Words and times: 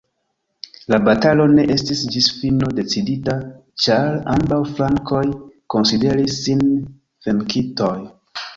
La 0.93 0.97
batalo 1.07 1.43
ne 1.51 1.65
estis 1.73 2.01
ĝis 2.15 2.29
fino 2.37 2.71
decidita 2.79 3.37
ĉar 3.85 4.17
ambaŭ 4.35 4.59
flankoj 4.73 5.23
konsideris 5.77 6.43
sin 6.49 6.67
venkintoj. 7.31 7.97